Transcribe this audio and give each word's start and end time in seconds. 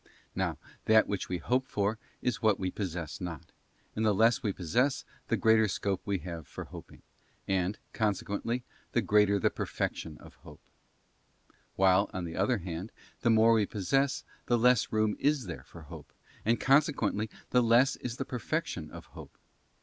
Now, 0.33 0.57
that 0.85 1.07
which 1.07 1.29
we 1.29 1.37
hope 1.37 1.67
for 1.67 1.99
is 2.23 2.41
what 2.41 2.59
we 2.59 2.71
possess 2.71 3.21
not, 3.21 3.51
and 3.95 4.03
the 4.03 4.15
less 4.15 4.41
we 4.41 4.51
possess 4.51 5.05
the 5.27 5.37
greater 5.37 5.67
scope 5.67 6.01
we 6.07 6.17
have 6.17 6.47
for 6.47 6.63
hoping, 6.63 7.03
and, 7.47 7.77
consequently, 7.93 8.63
the 8.93 9.03
greater 9.03 9.37
the 9.37 9.51
perfection 9.51 10.17
of 10.17 10.33
hope; 10.37 10.63
while, 11.75 12.09
on 12.15 12.25
the 12.25 12.35
other 12.35 12.57
hand, 12.57 12.91
the 13.19 13.29
more 13.29 13.53
we 13.53 13.67
possess 13.67 14.23
the 14.47 14.57
less 14.57 14.91
room 14.91 15.15
is 15.19 15.45
there 15.45 15.65
for 15.65 15.83
hope, 15.83 16.11
and, 16.45 16.59
consequently, 16.59 17.29
the 17.51 17.61
less 17.61 17.95
is 17.97 18.17
the 18.17 18.25
perfection 18.25 18.89
of 18.89 19.05
hope. 19.05 19.37